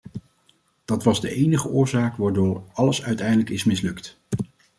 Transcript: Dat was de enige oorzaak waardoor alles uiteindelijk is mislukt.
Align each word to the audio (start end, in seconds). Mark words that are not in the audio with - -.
Dat 0.85 1.03
was 1.03 1.21
de 1.21 1.35
enige 1.35 1.69
oorzaak 1.69 2.17
waardoor 2.17 2.63
alles 2.73 3.03
uiteindelijk 3.03 3.49
is 3.49 3.63
mislukt. 3.63 4.17